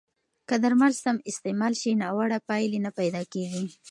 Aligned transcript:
که 0.47 0.55
درمل 0.63 0.93
سم 1.03 1.17
استعمال 1.29 1.73
شي، 1.81 1.91
ناوړه 2.01 2.39
پایلې 2.49 2.79
نه 2.85 2.91
پیدا 2.99 3.21
کېږي. 3.33 3.65